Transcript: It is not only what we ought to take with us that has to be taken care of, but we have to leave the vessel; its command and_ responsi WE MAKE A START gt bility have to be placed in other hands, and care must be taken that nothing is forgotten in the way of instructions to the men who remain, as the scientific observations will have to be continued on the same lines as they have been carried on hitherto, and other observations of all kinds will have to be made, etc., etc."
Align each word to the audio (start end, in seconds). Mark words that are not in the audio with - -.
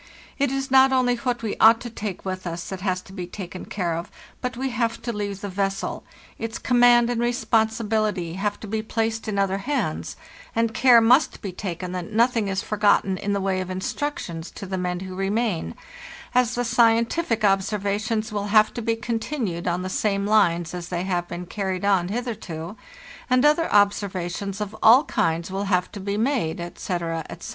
It 0.39 0.49
is 0.51 0.71
not 0.71 0.91
only 0.91 1.15
what 1.17 1.43
we 1.43 1.55
ought 1.61 1.79
to 1.81 1.89
take 1.91 2.25
with 2.25 2.47
us 2.47 2.69
that 2.69 2.81
has 2.81 3.03
to 3.03 3.13
be 3.13 3.27
taken 3.27 3.65
care 3.65 3.95
of, 3.95 4.09
but 4.41 4.57
we 4.57 4.71
have 4.71 4.99
to 5.03 5.13
leave 5.13 5.41
the 5.41 5.47
vessel; 5.47 6.03
its 6.39 6.57
command 6.57 7.07
and_ 7.11 7.21
responsi 7.21 7.21
WE 7.21 7.27
MAKE 7.27 7.35
A 7.35 7.35
START 7.35 7.69
gt 7.69 7.87
bility 8.15 8.35
have 8.37 8.59
to 8.61 8.67
be 8.67 8.81
placed 8.81 9.27
in 9.27 9.37
other 9.37 9.59
hands, 9.59 10.15
and 10.55 10.73
care 10.73 11.01
must 11.01 11.43
be 11.43 11.51
taken 11.51 11.91
that 11.91 12.11
nothing 12.11 12.47
is 12.47 12.63
forgotten 12.63 13.15
in 13.19 13.33
the 13.33 13.39
way 13.39 13.61
of 13.61 13.69
instructions 13.69 14.49
to 14.49 14.65
the 14.65 14.79
men 14.79 15.01
who 15.01 15.13
remain, 15.13 15.75
as 16.33 16.55
the 16.55 16.65
scientific 16.65 17.45
observations 17.45 18.31
will 18.31 18.47
have 18.47 18.73
to 18.73 18.81
be 18.81 18.95
continued 18.95 19.67
on 19.67 19.83
the 19.83 19.87
same 19.87 20.25
lines 20.25 20.73
as 20.73 20.89
they 20.89 21.03
have 21.03 21.27
been 21.27 21.45
carried 21.45 21.85
on 21.85 22.07
hitherto, 22.07 22.75
and 23.29 23.45
other 23.45 23.71
observations 23.71 24.59
of 24.59 24.75
all 24.81 25.03
kinds 25.03 25.51
will 25.51 25.65
have 25.65 25.91
to 25.91 25.99
be 25.99 26.17
made, 26.17 26.59
etc., 26.59 27.23
etc." 27.29 27.49